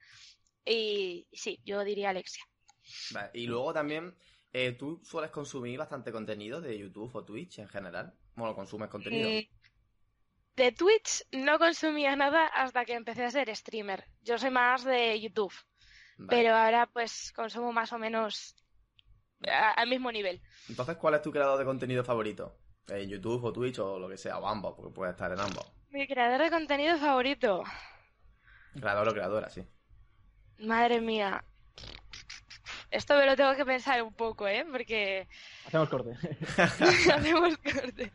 [0.65, 2.43] y sí, yo diría Alexia.
[3.11, 4.15] Vale, Y luego también,
[4.53, 8.13] eh, ¿tú sueles consumir bastante contenido de YouTube o Twitch en general?
[8.35, 9.29] Bueno, consumes contenido.
[9.29, 9.39] Mm,
[10.55, 14.05] De Twitch no consumía nada hasta que empecé a ser streamer.
[14.23, 15.53] Yo soy más de YouTube.
[16.19, 16.29] Vale.
[16.29, 18.55] pero ahora pues consumo más o menos
[19.47, 20.41] a- al mismo nivel.
[20.67, 22.57] Entonces, ¿cuál es tu creador de contenido favorito?
[22.87, 25.71] En YouTube o Twitch o lo que sea, o ambos, porque puede estar en ambos.
[25.89, 27.63] Mi creador de contenido favorito,
[28.79, 29.63] Creador o creadora, sí.
[30.59, 31.43] madre mía.
[32.91, 34.65] Esto me lo tengo que pensar un poco, ¿eh?
[34.71, 35.27] Porque
[35.65, 36.11] Hacemos corte.
[36.61, 38.11] hacemos corte.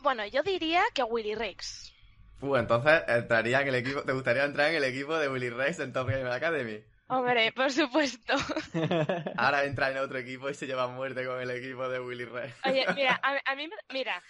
[0.00, 1.92] Bueno, yo diría que Willy Rex.
[2.40, 4.02] Uh, entonces entraría en el equipo.
[4.02, 6.82] ¿Te gustaría entrar en el equipo de Willy Rex en Top Game Academy?
[7.08, 8.34] Hombre, por supuesto.
[9.36, 12.24] Ahora entra en otro equipo y se lleva a muerte con el equipo de Willy
[12.24, 12.54] Rex.
[12.64, 14.22] Oye, mira, a, a mí, me- mira,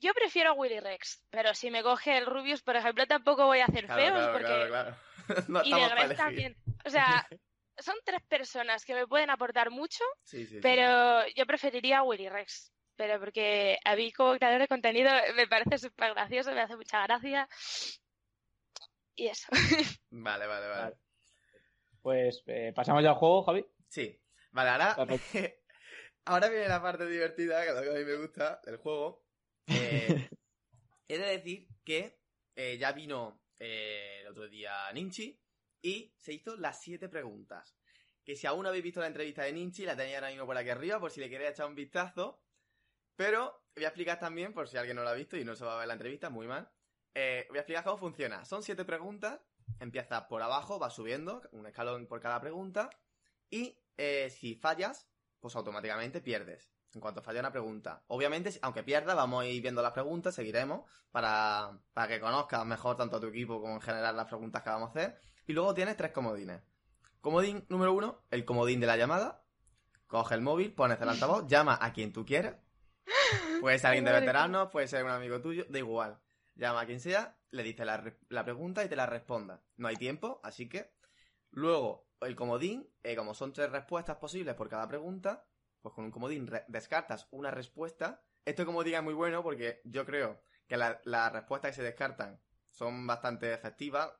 [0.00, 3.60] yo prefiero a Willy Rex, pero si me coge el Rubius, por ejemplo, tampoco voy
[3.60, 4.96] a hacer Claro, feos claro, porque claro, claro.
[5.48, 6.16] No y de elegir.
[6.16, 6.56] también.
[6.84, 7.26] O sea,
[7.78, 10.60] son tres personas que me pueden aportar mucho, Sí, sí, sí.
[10.62, 12.72] pero yo preferiría a Willy Rex.
[12.96, 17.04] Pero porque a mí como creador de contenido me parece súper gracioso, me hace mucha
[17.06, 17.48] gracia.
[19.14, 19.46] Y eso.
[20.10, 20.82] Vale, vale, vale.
[20.82, 20.96] Vale.
[22.02, 23.64] Pues eh, pasamos ya al juego, Javi.
[23.88, 24.20] Sí.
[24.50, 24.96] Vale, ahora.
[26.24, 29.24] Ahora viene la parte divertida, que es lo que a mí me gusta del juego.
[29.68, 30.28] Eh,
[31.08, 32.18] he de decir que
[32.56, 35.38] eh, ya vino eh, el otro día Ninchi
[35.82, 37.76] y se hizo las siete preguntas.
[38.24, 40.56] Que si aún no habéis visto la entrevista de Ninchi, la tenéis ahora mismo por
[40.56, 42.42] aquí arriba, por si le queréis echar un vistazo.
[43.16, 45.64] Pero voy a explicar también, por si alguien no lo ha visto y no se
[45.64, 46.70] va a ver la entrevista, muy mal.
[47.14, 48.44] eh, voy a explicar cómo funciona.
[48.44, 49.40] Son siete preguntas.
[49.80, 52.90] Empieza por abajo, va subiendo, un escalón por cada pregunta.
[53.50, 55.08] Y eh, si fallas,
[55.40, 56.70] pues automáticamente pierdes.
[56.94, 58.02] En cuanto falla una pregunta.
[58.08, 62.96] Obviamente, aunque pierdas, vamos a ir viendo las preguntas, seguiremos, para, para que conozcas mejor
[62.96, 65.20] tanto a tu equipo como en general las preguntas que vamos a hacer.
[65.46, 66.62] Y luego tienes tres comodines.
[67.20, 69.44] Comodín número uno, el comodín de la llamada.
[70.06, 72.56] Coge el móvil, pones el altavoz, llama a quien tú quieras.
[73.60, 76.18] Puede ser alguien de veteranos, puede ser un amigo tuyo, da igual.
[76.54, 79.62] Llama a quien sea, le dice la, la pregunta y te la responda.
[79.76, 80.92] No hay tiempo, así que.
[81.50, 85.44] Luego, el comodín, eh, como son tres respuestas posibles por cada pregunta,
[85.88, 88.22] pues con un comodín descartas una respuesta.
[88.44, 92.38] Esto comodín es muy bueno porque yo creo que la- las respuestas que se descartan
[92.70, 94.10] son bastante efectivas.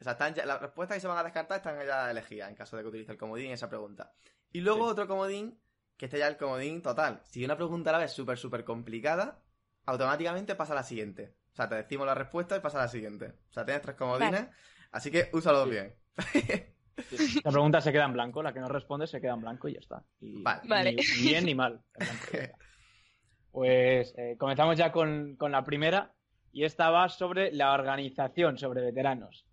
[0.00, 2.56] O sea, están ya- las respuestas que se van a descartar están ya elegidas en
[2.56, 4.12] caso de que utilice el comodín en esa pregunta.
[4.52, 4.90] Y luego Sí.
[4.92, 5.60] otro comodín,
[5.96, 7.20] que este ya es el comodín total.
[7.24, 9.40] Si una pregunta a la vez es súper, súper complicada,
[9.86, 11.34] automáticamente pasa a la siguiente.
[11.52, 13.34] O sea, te decimos la respuesta y pasa a la siguiente.
[13.50, 14.46] O sea, tienes tres comodines,
[14.92, 15.70] así que úsalos Sí.
[15.70, 15.94] bien.
[17.44, 19.74] La pregunta se queda en blanco, la que no responde se queda en blanco y
[19.74, 20.02] ya está.
[20.20, 20.62] Y, Vale.
[20.62, 20.92] Ni, Vale.
[20.92, 21.80] ni bien ni mal.
[23.50, 26.12] Pues eh, comenzamos ya con, con la primera
[26.52, 29.46] y esta va sobre la organización, sobre veteranos.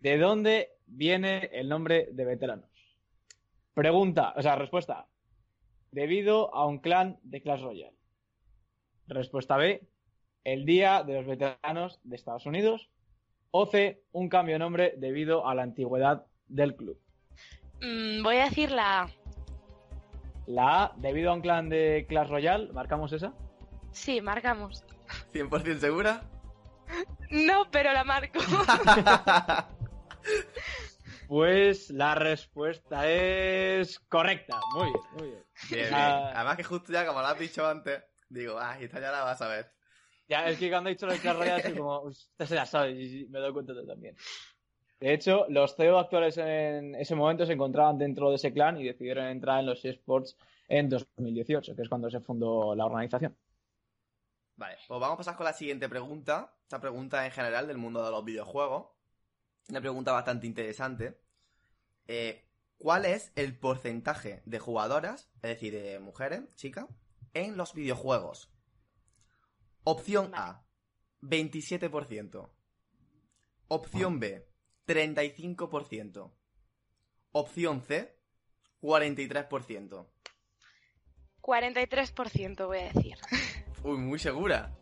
[0.00, 2.68] ¿De dónde viene el nombre de veteranos?
[3.72, 5.00] Pregunta, o sea, respuesta.
[5.00, 5.08] A.
[5.90, 7.96] Debido a un clan de Clash Royale.
[9.06, 9.86] Respuesta B.
[10.44, 12.90] El Día de los Veteranos de Estados Unidos.
[13.50, 14.02] O C.
[14.12, 16.98] Un cambio de nombre debido a la antigüedad del club.
[17.82, 19.10] Mm, voy a decir la A.
[20.46, 23.32] La A, debido a un clan de Clash Royale, marcamos esa.
[23.92, 24.84] Sí, marcamos.
[25.32, 26.22] ¿100% segura?
[27.28, 28.38] No, pero la marco.
[31.26, 34.60] Pues la respuesta es correcta.
[34.74, 35.44] Muy bien, muy bien.
[35.70, 35.94] Bien, bien.
[35.94, 39.42] Además que justo ya, como lo has dicho antes, digo, ah, esta ya la vas
[39.42, 39.72] a ver.
[40.28, 42.66] Ya, es que cuando he dicho lo de Clash Royale, soy como, usted se la
[42.66, 44.16] sabe y me doy cuenta yo también.
[44.98, 48.84] De hecho, los CEO actuales en ese momento se encontraban dentro de ese clan y
[48.84, 50.36] decidieron entrar en los eSports
[50.68, 53.36] en 2018, que es cuando se fundó la organización.
[54.56, 56.54] Vale, pues vamos a pasar con la siguiente pregunta.
[56.62, 58.86] Esta pregunta en general del mundo de los videojuegos.
[59.68, 61.20] Una pregunta bastante interesante.
[62.06, 66.86] Eh, ¿Cuál es el porcentaje de jugadoras, es decir, de mujeres, chicas,
[67.34, 68.50] en los videojuegos?
[69.84, 70.64] Opción A,
[71.20, 72.50] 27%.
[73.68, 74.45] Opción B,
[74.86, 76.30] 35%.
[77.32, 78.16] Opción C,
[78.80, 80.06] 43%.
[81.42, 83.18] 43% voy a decir.
[83.84, 84.74] Uy, muy segura.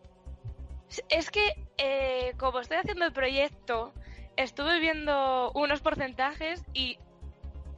[1.08, 3.92] Es que, eh, como estoy haciendo el proyecto,
[4.36, 6.98] estuve viendo unos porcentajes y,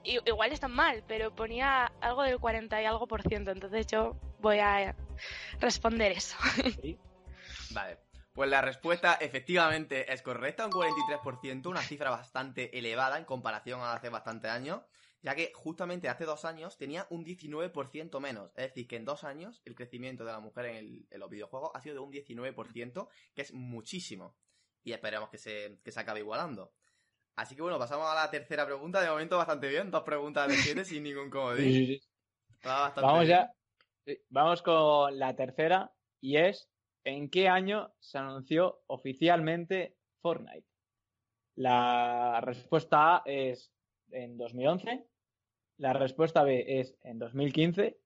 [0.05, 4.17] y igual están mal, pero ponía algo del 40 y algo por ciento, entonces yo
[4.41, 4.95] voy a
[5.61, 6.37] responder eso.
[7.71, 7.99] Vale.
[8.37, 13.95] Pues la respuesta efectivamente es correcta, un 43%, una cifra bastante elevada en comparación a
[13.95, 14.83] hace bastantes años,
[15.23, 18.51] ya que justamente hace dos años tenía un 19% menos.
[18.55, 21.31] Es decir, que en dos años el crecimiento de la mujer en, el- en los
[21.31, 24.37] videojuegos ha sido de un 19%, que es muchísimo.
[24.85, 26.73] Y esperemos que se, que se acabe igualando.
[27.37, 29.01] Así que bueno, pasamos a la tercera pregunta.
[29.03, 31.73] De momento bastante bien, dos preguntas de siete sin ningún Sí, comodín.
[31.73, 32.01] sí, sí.
[32.67, 33.41] Va bastante Vamos bien.
[33.41, 33.53] ya.
[34.07, 36.69] sí, Vamos con la tercera y es
[37.07, 40.67] ¿en qué año se anunció oficialmente Fortnite?
[41.55, 43.73] La respuesta A es
[44.11, 45.07] en 2011,
[45.79, 47.99] la respuesta B es en 2015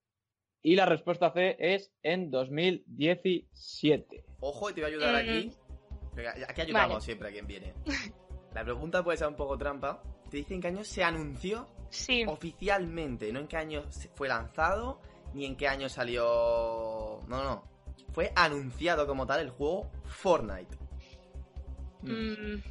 [0.61, 4.23] y la respuesta C es en 2017.
[4.39, 5.51] Ojo, y te voy a ayudar aquí.
[6.47, 7.05] Aquí ayudamos Vale.
[7.05, 7.73] siempre a quien viene.
[8.53, 10.03] La pregunta puede ser un poco trampa.
[10.29, 13.83] Te dicen en qué año se anunció Sí, oficialmente, no en qué año
[14.15, 15.01] fue lanzado,
[15.33, 17.19] ni en qué año salió...
[17.27, 17.63] No, no.
[18.13, 20.77] Fue anunciado como tal el juego Fortnite.
[22.01, 22.61] mm,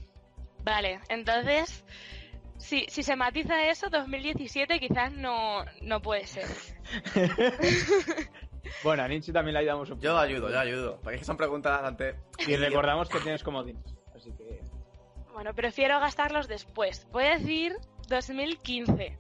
[0.65, 1.85] vale, entonces,
[2.59, 6.47] si, si se matiza eso, 2017 quizás no, no puede ser.
[8.83, 10.05] Bueno, a Nietzsche también le ayudamos un poco.
[10.05, 11.01] Yo ayudo, yo ayudo.
[11.03, 12.17] Porque es que son preguntas bastante...
[12.47, 13.85] Y recordamos que tienes comodines.
[14.15, 14.61] Así que
[15.33, 17.07] Bueno, prefiero gastarlos después.
[17.11, 17.77] Voy a decir
[18.09, 19.19] 2015.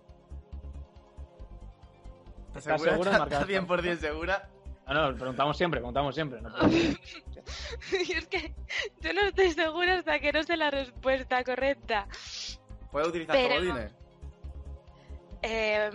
[2.54, 4.48] ¿Estás segura de ¿Estás marcar ¿Estás 100% segura?
[4.92, 6.40] No, no, preguntamos siempre, preguntamos siempre.
[6.40, 8.52] no Y es que
[9.00, 12.06] yo no estoy segura hasta que no sé la respuesta correcta.
[12.90, 13.94] ¿Puedes utilizar Pero- comodines?
[15.42, 15.90] Eh,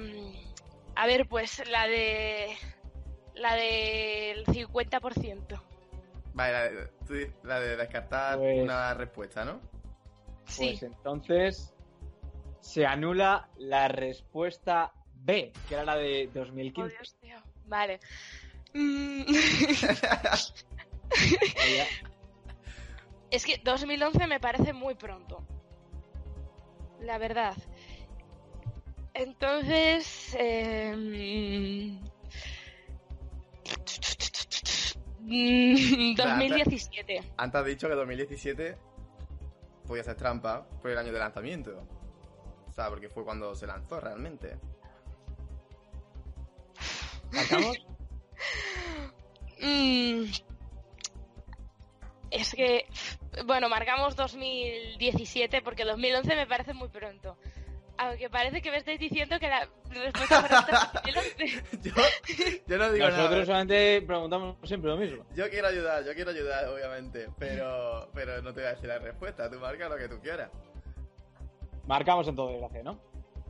[0.95, 2.55] a ver, pues la de.
[3.35, 5.61] La del 50%.
[6.33, 9.59] Vale, la de, tú la de descartar Pues- una respuesta, ¿no?
[10.45, 10.69] Sí.
[10.69, 11.73] Pues entonces
[12.61, 16.95] se anula la respuesta B, que era la de Oh, 2015.
[16.95, 17.37] Dios mío.
[17.65, 17.99] Vale.
[18.75, 19.23] Mm,
[23.31, 25.47] es que 2011 me parece muy pronto.
[26.99, 27.55] La verdad.
[29.13, 30.35] Entonces.
[30.37, 30.93] eh,
[35.21, 37.23] mm, 2017.
[37.37, 38.77] Antes has dicho que 2017
[39.87, 41.87] podía ser trampa por el año de lanzamiento.
[42.67, 44.59] O sea, porque fue cuando se lanzó realmente.
[47.31, 47.77] ¿Marcamos?
[49.61, 50.23] Mm,
[52.31, 52.85] es que,
[53.45, 57.37] bueno, marcamos 2017 porque 2011 me parece muy pronto.
[57.97, 61.79] Aunque parece que me estáis diciendo que la respuesta correcta es 2011.
[61.83, 61.93] yo,
[62.67, 63.45] yo no digo Nosotros nada.
[63.45, 65.25] solamente preguntamos siempre lo mismo.
[65.33, 67.29] Yo quiero ayudar, yo quiero ayudar, obviamente.
[67.39, 69.49] Pero, pero no te voy a decir la respuesta.
[69.49, 70.51] Tú marca lo que tú quieras.
[71.87, 72.99] Marcamos entonces la C, ¿no?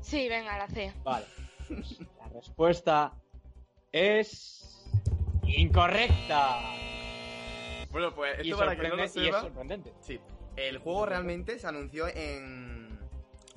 [0.02, 0.94] Sí, venga, la C.
[1.04, 1.26] Vale.
[1.68, 3.14] Pues la respuesta
[3.92, 4.75] es
[5.58, 6.60] incorrecta.
[7.92, 9.94] Bueno, pues Y, esto para que no lo y es sorprendente.
[10.02, 10.20] Sí,
[10.56, 13.00] el juego realmente se anunció en...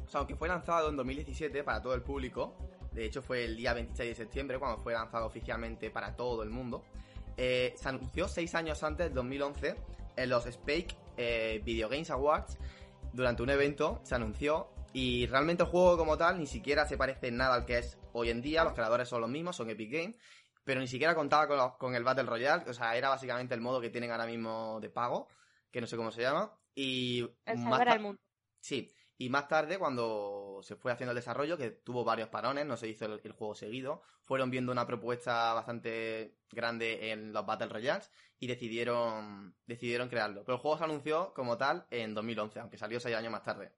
[0.06, 2.56] O sea, aunque fue lanzado en 2017 para todo el público,
[2.92, 6.50] de hecho fue el día 26 de septiembre cuando fue lanzado oficialmente para todo el
[6.50, 6.82] mundo,
[7.36, 9.76] eh, se anunció seis años antes, del 2011,
[10.16, 12.58] en los Spake eh, Video Games Awards,
[13.12, 17.28] durante un evento, se anunció y realmente el juego como tal ni siquiera se parece
[17.28, 19.92] en nada al que es hoy en día, los creadores son los mismos, son Epic
[19.92, 20.16] Games,
[20.68, 23.62] pero ni siquiera contaba con, los- con el Battle Royale, o sea, era básicamente el
[23.62, 25.26] modo que tienen ahora mismo de pago,
[25.70, 28.20] que no sé cómo se llama, y El más salvar ta- al mundo.
[28.60, 32.76] Sí, y más tarde, cuando se fue haciendo el desarrollo, que tuvo varios parones, no
[32.76, 37.68] se hizo el, el juego seguido, fueron viendo una propuesta bastante grande en los Battle
[37.68, 40.44] Royales y decidieron, decidieron crearlo.
[40.44, 43.72] Pero el juego se anunció como tal en 2011, aunque salió seis años más tarde.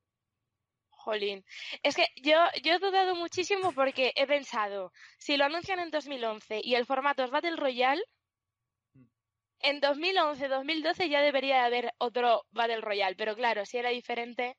[1.01, 1.45] Jolín.
[1.83, 6.61] Es que yo, yo he dudado muchísimo porque he pensado, si lo anuncian en 2011
[6.63, 8.03] y el formato es Battle Royale,
[9.63, 14.57] en 2011-2012 ya debería haber otro Battle Royale, pero claro, si era diferente,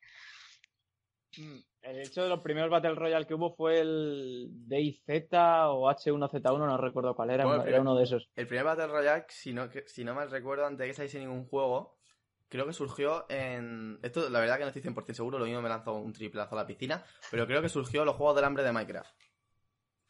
[1.37, 5.31] Mm, El hecho de los primeros Battle Royale que hubo fue el DayZ
[5.69, 8.29] o H1Z1, no recuerdo cuál era, Bueno, era uno de esos.
[8.35, 11.19] El primer Battle Royale, si no, que- si no mal recuerdo, antes de que saliese
[11.19, 12.00] ningún juego,
[12.51, 13.97] creo que surgió en...
[14.03, 16.59] Esto, la verdad que no estoy 100% seguro, lo mismo me lanzó un triplazo a
[16.59, 19.15] la piscina, pero creo que surgió los Juegos del Hambre de Minecraft.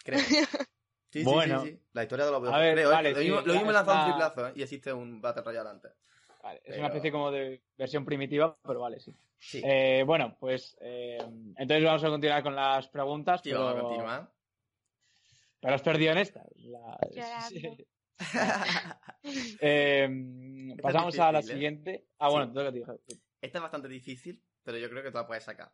[0.04, 0.20] Creo.
[1.14, 1.62] Sí, sí, Bueno.
[1.64, 1.80] sí, sí.
[1.92, 2.94] La historia de los A ver, creo, ¿eh?
[2.94, 4.10] vale, Lo sí, mismo, lo mismo me ya lanzó un está.
[4.10, 4.54] triplazo, ¿eh?
[4.56, 5.92] Y existe un Battle Royale antes.
[6.42, 9.14] Vale, es Pero- una especie como de versión primitiva, pero vale, sí.
[9.38, 11.18] Sí, Eh, bueno, pues eh,
[11.58, 14.32] entonces vamos a continuar con las preguntas, sí, pero, vamos a continuar.
[15.60, 16.46] pero has perdido en esta.
[16.56, 16.98] La-.
[19.24, 20.10] Eh,
[20.72, 21.44] Esta pasamos a la ¿eh?
[21.44, 22.08] siguiente.
[22.18, 22.54] Ah, bueno, Sí.
[22.80, 23.00] te Javi.
[23.42, 25.72] Esta es bastante difícil, pero yo creo que tú la puedes sacar.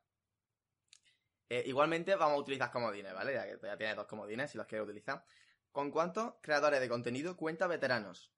[1.50, 3.34] Eh, igualmente vamos a utilizar comodines, ¿vale?
[3.34, 5.24] Ya que ya tienes dos comodines si los quieres utilizar.
[5.72, 8.34] ¿Con cuántos creadores de contenido cuenta veteranos?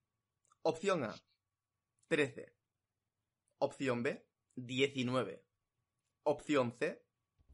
[0.62, 1.16] Opción A,
[2.08, 2.54] 13.
[3.60, 5.44] Opción B, 19.
[6.24, 7.04] Opción C,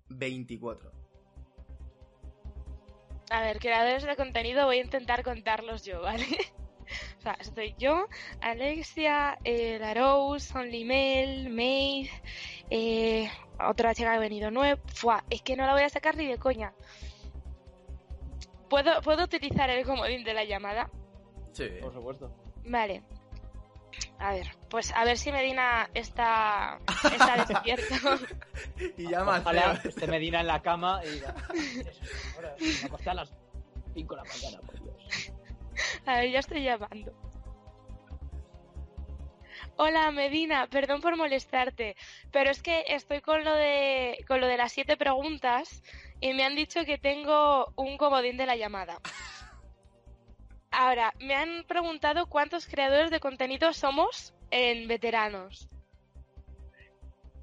[0.08, 1.05] 24.
[3.30, 6.26] A ver, creadores de contenido voy a intentar contarlos yo, ¿vale?
[7.18, 8.08] O sea, estoy yo,
[8.42, 12.12] Alexia, eh, Larous, Onlymel, Maeve,
[12.70, 13.28] eh,
[13.60, 14.80] otra chica que ha venido nueva.
[14.94, 16.76] Fua, es que no la voy a sacar ni de coña.
[18.70, 20.92] ¿Puedo, ¿Puedo utilizar el comodín de la llamada?
[21.54, 21.70] Sí.
[21.82, 22.32] Por supuesto.
[22.66, 23.02] Vale.
[24.20, 28.18] A ver, pues a ver si Medina está, está despierto.
[28.98, 32.02] Y llama al Ojalá esté Medina en la cama y diga, "Eso es,
[32.36, 33.34] ahora me acosté a las
[33.94, 35.32] 5 de la mañana, por Dios.
[36.06, 37.14] A ver, ya estoy llamando.
[39.78, 41.98] Hola Medina, perdón por molestarte,
[42.32, 45.84] pero es que estoy con lo de con lo de las siete preguntas
[46.22, 49.00] y me han dicho que tengo un comodín de la llamada.
[50.78, 55.70] Ahora, me han preguntado cuántos creadores de contenido somos en veteranos.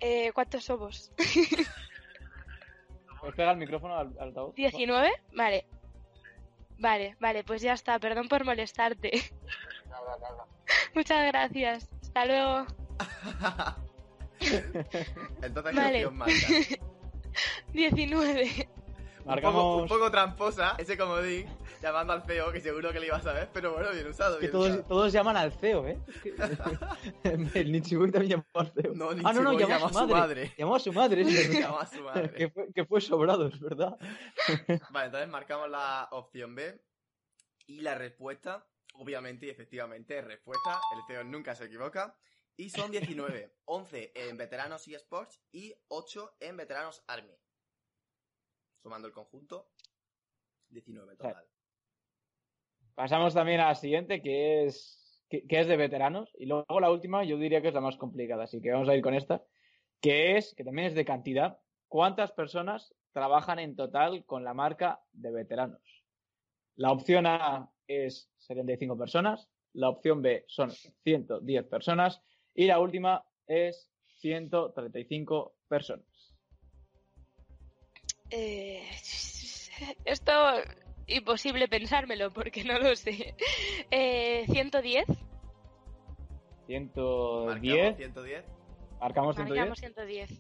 [0.01, 1.11] Eh, ¿Cuántos somos?
[3.21, 4.55] ¿Puedes pegar el micrófono al, altavoz?
[4.55, 5.11] ¿19?
[5.35, 5.65] Vale.
[6.77, 7.99] Vale, vale, pues ya está.
[7.99, 9.11] Perdón por molestarte.
[9.89, 10.45] Nada, nada.
[10.95, 11.89] Muchas gracias.
[12.03, 12.67] Hasta luego.
[15.43, 16.07] Entonces, ¿qué vale.
[16.07, 16.29] opción
[17.73, 18.69] 19.
[19.25, 19.83] Marcamos...
[19.83, 21.47] Un, poco, tramposa ese comodín,
[21.81, 24.39] llamando al CEO, que seguro que le iba a saber, pero bueno, bien usado.
[24.39, 25.99] Bien que todos, llaman al CEO, ¿eh?
[27.55, 28.93] el Nichibui también llamó al CEO.
[29.25, 30.53] Ah, no, no, llamó, a su madre.
[30.57, 31.25] Llamó a su madre,
[31.61, 32.33] Llamó a su madre.
[32.33, 33.97] que, fue, que sobrado, es verdad.
[34.91, 36.81] vale, entonces marcamos la opción B.
[37.67, 40.81] Y la respuesta, obviamente y efectivamente, respuesta.
[40.97, 42.17] El CEO nunca se equivoca.
[42.57, 47.42] Y son 19, 11 en veteranos eSports y 8 en veteranos Army.
[48.83, 49.69] Sumando el conjunto,
[50.71, 51.45] 19 total.
[52.95, 56.31] Pasamos también a la siguiente, que es, que, que es de veteranos.
[56.39, 58.45] Y luego la última, yo diría que es la más complicada.
[58.45, 59.43] Así que vamos a ir con esta.
[60.01, 61.59] Que es, que también es de cantidad.
[61.89, 66.05] ¿Cuántas personas trabajan en total con la marca de veteranos?
[66.75, 69.49] La opción A es 75 personas.
[69.75, 72.23] La opción B son 110 personas.
[72.55, 76.12] Y la última es 135 personas.
[78.33, 78.83] Eh,
[80.05, 80.33] esto
[81.07, 83.35] imposible pensármelo porque no lo sé.
[83.91, 85.05] Eh, 110.
[86.67, 87.45] 110.
[87.47, 88.45] Marcamos 110.
[89.01, 89.59] Marcamos 110.
[89.59, 90.31] Marcamos 110.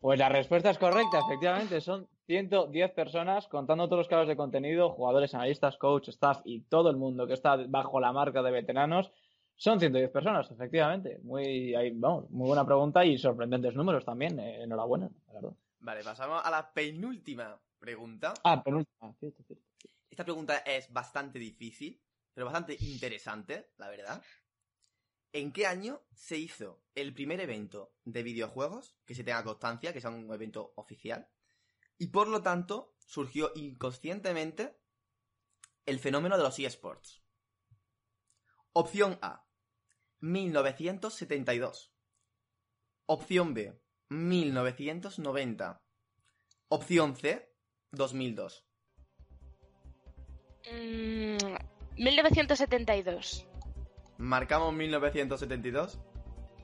[0.00, 1.80] Pues la respuesta es correcta, efectivamente.
[1.80, 6.90] Son 110 personas, contando todos los creadores de contenido, jugadores, analistas, coach, staff y todo
[6.90, 9.10] el mundo que está bajo la marca de veteranos.
[9.56, 11.20] Son 110 personas, efectivamente.
[11.22, 14.38] Muy, ahí, vamos, muy buena pregunta y sorprendentes números también.
[14.40, 15.52] eh, enhorabuena, la verdad.
[15.80, 18.34] Vale, pasamos a la penúltima pregunta.
[18.44, 19.14] Ah, penúltima.
[19.18, 19.64] Cierto, cierto.
[20.10, 22.02] Esta pregunta es bastante difícil,
[22.34, 24.22] pero bastante interesante, la verdad.
[25.32, 30.00] ¿En qué año se hizo el primer evento de videojuegos que se tenga constancia, que
[30.00, 31.30] sea un evento oficial?
[31.96, 34.78] Y por lo tanto, surgió inconscientemente
[35.86, 37.22] el fenómeno de los eSports.
[38.72, 39.46] Opción A,
[40.18, 41.94] 1972.
[43.06, 45.80] Opción B, 1990.
[46.68, 47.50] Opción C,
[47.92, 48.64] 2002.
[50.70, 51.36] Mm,
[51.96, 53.46] 1972.
[54.18, 55.98] ¿Marcamos 1972?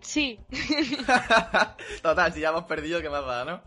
[0.00, 0.38] Sí.
[2.02, 3.62] Total, si ya hemos perdido, ¿qué más da, no?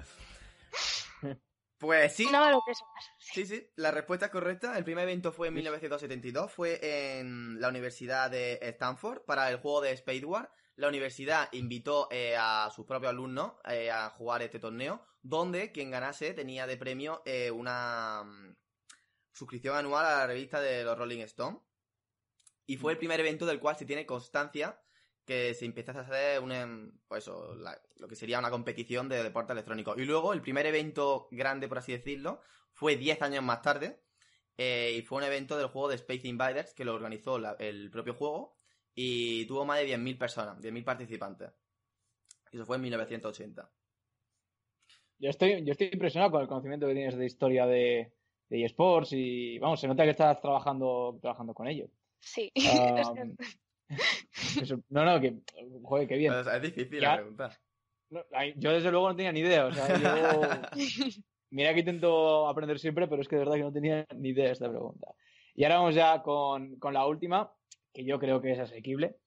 [1.80, 3.10] Pues sí, No me lo pienso más.
[3.18, 4.78] sí, sí, la respuesta es correcta.
[4.78, 9.80] El primer evento fue en 1972, fue en la Universidad de Stanford para el juego
[9.82, 10.52] de Spade War.
[10.80, 15.92] La universidad invitó eh, a sus propios alumnos eh, a jugar este torneo, donde quien
[15.92, 18.56] ganase tenía de premio eh, una mm,
[19.34, 21.60] suscripción anual a la revista de los Rolling Stone.
[22.66, 24.82] Y fue el primer evento del cual se tiene constancia
[25.26, 29.10] que se empezase a hacer un, em, pues eso, la- lo que sería una competición
[29.10, 29.96] de deporte electrónico.
[29.98, 32.42] Y luego el primer evento grande, por así decirlo,
[32.72, 34.02] fue 10 años más tarde.
[34.62, 38.14] y fue un evento del juego de Space Invaders que lo organizó la- el propio
[38.14, 38.59] juego.
[39.02, 41.50] Y tuvo más de 10.000 personas, 10.000 participantes.
[42.52, 43.72] Y eso fue en 1980.
[45.20, 48.12] Yo estoy, yo estoy impresionado con el conocimiento que tienes de historia de,
[48.50, 51.88] de eSports y, vamos, se nota que estás trabajando, trabajando con ello.
[52.20, 52.52] Sí.
[54.62, 55.44] Eso- no, no, que.
[55.82, 56.34] Joder, qué bien.
[56.34, 57.12] Es difícil Ya.
[57.12, 57.58] la pregunta.
[58.10, 58.22] No,
[58.58, 59.66] yo desde luego no tenía ni idea.
[59.68, 60.42] O sea, yo...
[61.52, 64.48] Mira que intento aprender siempre, pero es que de verdad que no tenía ni idea
[64.48, 65.08] de esta pregunta.
[65.56, 67.50] Y ahora vamos ya con, con la última,
[68.00, 69.18] que yo creo que es asequible.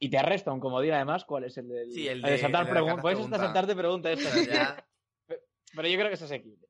[0.00, 2.62] Y te resta un comodín además, ¿cuál es el del Sí, el de de- saltar
[2.62, 4.18] el de la pregun- carta Puedes hasta saltarte preguntas
[5.76, 6.66] pero yo creo que es asequible.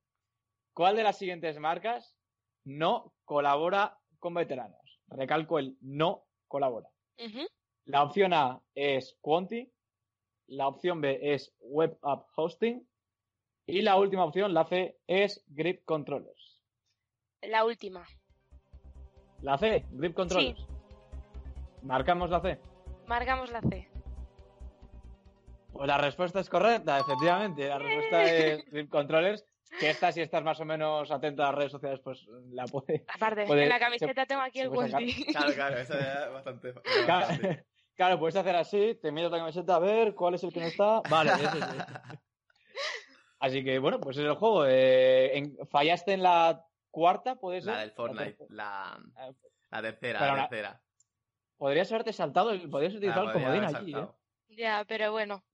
[0.74, 2.14] ¿Cuál de las siguientes marcas
[2.64, 5.00] no colabora con veteranos?
[5.08, 6.90] Recalco el no colabora.
[7.86, 9.72] La opción A es Quanti,
[10.48, 12.86] la opción B es Web App Hosting
[13.66, 16.62] y la última opción, la C, es Grip Controllers.
[17.42, 18.06] La última.
[19.42, 20.66] La C, Grip Controllers.
[21.84, 22.60] Marcamos la C.
[23.06, 23.88] Marcamos la C.
[25.72, 27.68] Pues la respuesta es correcta, efectivamente.
[27.68, 29.44] La respuesta es Grip Controllers.
[29.80, 33.04] Que esta, si estás más o menos atenta a las redes sociales, pues la puede.
[33.12, 34.68] Aparte, Puede- en la se- camiseta tengo aquí el.
[34.68, 35.24] Wonti.
[35.24, 36.72] Claro, claro, eso ya es bastante.
[37.04, 37.64] Claro, bastante.
[37.96, 40.66] claro, puedes hacer así, te miras la camiseta a ver cuál es el que no
[40.66, 41.00] está.
[41.10, 41.58] Vale, ese sí.
[43.40, 44.64] Así que bueno, pues es el juego.
[44.64, 47.72] Eh, en- fallaste en la cuarta, puede ser.
[47.74, 49.30] La del Fortnite, la, Ah,
[49.70, 50.80] la tercera, Pero la la- tercera.
[51.56, 54.08] Podrías haberte saltado, podrías utilizar Ah, el comodín allí, ¿eh?
[54.48, 55.44] Ya, pero bueno.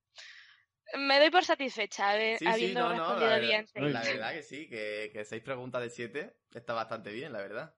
[0.98, 3.66] Me doy por satisfecha de- Sí, sí, habiendo no, no, respondido la, bien.
[3.68, 3.80] sí.
[3.80, 7.74] la verdad que sí, que, que seis preguntas de siete está bastante bien, la verdad.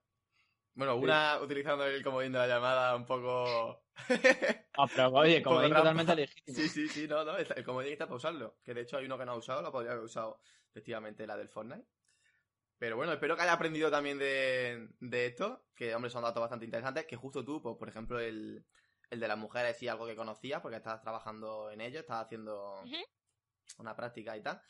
[0.73, 3.85] Bueno, una utilizando el comodín de la llamada un poco...
[4.75, 6.57] Ah, pero oye, comodín totalmente legítimo.
[6.57, 8.57] Sí, sí, sí, no, no, el comodín está para usarlo.
[8.63, 11.37] Que de hecho hay uno que no ha usado, lo podría haber usado efectivamente la
[11.37, 11.85] del Fortnite.
[12.83, 16.65] Pero bueno, espero que haya aprendido también de, de esto, que hombre son datos bastante
[16.65, 18.65] interesantes, que justo tú, pues por ejemplo el,
[19.09, 22.83] el de las mujeres sí algo que conocías, porque estabas trabajando en ello, estabas haciendo
[23.77, 24.61] una práctica y tal.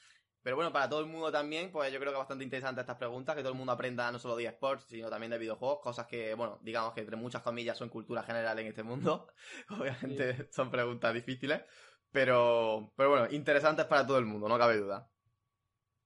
[0.44, 2.98] Pero bueno, para todo el mundo también, pues yo creo que es bastante interesante estas
[2.98, 6.06] preguntas, que todo el mundo aprenda no solo de esports, sino también de videojuegos, cosas
[6.06, 9.28] que, bueno, digamos que entre muchas comillas son cultura general en este mundo.
[9.70, 11.64] Obviamente son preguntas difíciles,
[12.12, 15.10] pero, pero bueno, interesantes para todo el mundo, no cabe duda.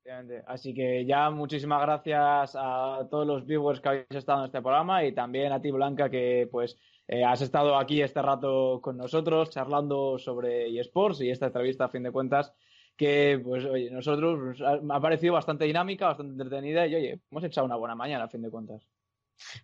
[0.08, 0.44] Efectivamente.
[0.48, 5.04] Así que ya muchísimas gracias a todos los viewers que habéis estado en este programa
[5.04, 6.78] y también a ti, Blanca, que pues
[7.10, 11.90] eh, has estado aquí este rato con nosotros charlando sobre eSports y esta entrevista, a
[11.90, 12.54] fin de cuentas,
[12.96, 17.20] que pues oye, nosotros pues, ha- me ha parecido bastante dinámica, bastante entretenida y oye,
[17.30, 18.88] hemos echado una buena mañana, a fin de cuentas.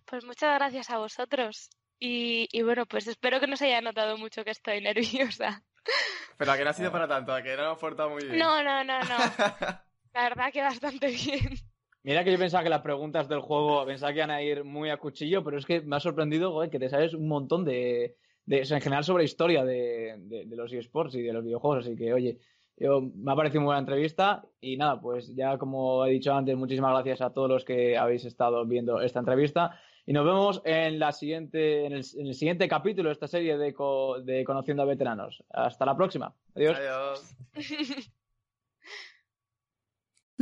[0.06, 1.70] Pues muchas gracias a vosotros.
[2.00, 5.64] Y, y bueno, pues espero que no se haya notado mucho que estoy nerviosa.
[6.38, 8.40] Pero a que no ha sido para tanto, a que no hemos portado muy bien.
[8.40, 9.06] No, no, no, no.
[10.14, 11.50] La verdad que bastante bien.
[12.04, 14.90] Mira que yo pensaba que las preguntas del juego pensaba que iban a ir muy
[14.90, 18.18] a cuchillo, pero es que me ha sorprendido joder, que te sabes un montón de,
[18.46, 21.44] de o sea, en general sobre historia de, de- de los eSports y de los
[21.46, 22.40] videojuegos, así que oye,
[22.76, 26.58] yo, me ha parecido muy buena entrevista y nada, pues ya como he dicho antes,
[26.58, 31.00] muchísimas gracias a todos los que habéis estado viendo esta entrevista y nos vemos en
[31.00, 34.84] la siguiente en el, en el siguiente capítulo de esta serie de, co- de Conociendo
[34.84, 35.42] a Veteranos.
[35.50, 36.36] Hasta la próxima.
[36.54, 36.78] Adiós.
[36.78, 37.38] Adiós.